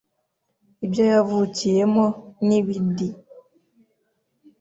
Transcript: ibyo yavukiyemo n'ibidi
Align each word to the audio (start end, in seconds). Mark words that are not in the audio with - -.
ibyo 0.85 1.03
yavukiyemo 1.11 2.05
n'ibidi 2.47 3.07